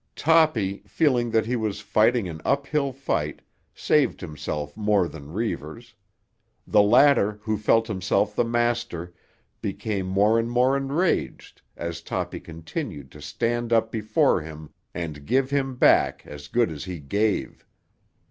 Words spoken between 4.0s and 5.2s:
himself more